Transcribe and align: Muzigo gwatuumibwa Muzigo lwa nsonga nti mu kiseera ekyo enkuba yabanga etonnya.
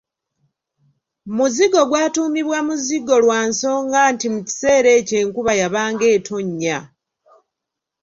Muzigo 1.35 1.81
gwatuumibwa 1.89 2.59
Muzigo 2.67 3.15
lwa 3.23 3.39
nsonga 3.49 3.99
nti 4.13 4.27
mu 4.33 4.39
kiseera 4.47 4.89
ekyo 4.99 5.15
enkuba 5.23 5.51
yabanga 5.61 6.05
etonnya. 6.15 6.77